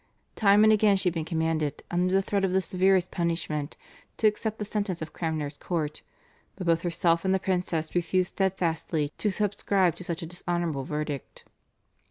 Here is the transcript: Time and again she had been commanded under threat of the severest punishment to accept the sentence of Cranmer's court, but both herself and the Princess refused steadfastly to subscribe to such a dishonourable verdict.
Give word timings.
Time 0.35 0.63
and 0.63 0.73
again 0.73 0.97
she 0.97 1.09
had 1.09 1.13
been 1.13 1.23
commanded 1.23 1.83
under 1.91 2.21
threat 2.21 2.43
of 2.43 2.51
the 2.53 2.59
severest 2.59 3.11
punishment 3.11 3.77
to 4.17 4.25
accept 4.25 4.57
the 4.57 4.65
sentence 4.65 4.99
of 4.99 5.13
Cranmer's 5.13 5.57
court, 5.57 6.01
but 6.55 6.65
both 6.65 6.81
herself 6.81 7.23
and 7.23 7.35
the 7.35 7.39
Princess 7.39 7.93
refused 7.93 8.33
steadfastly 8.33 9.09
to 9.19 9.29
subscribe 9.29 9.93
to 9.97 10.03
such 10.03 10.23
a 10.23 10.25
dishonourable 10.25 10.85
verdict. 10.85 11.45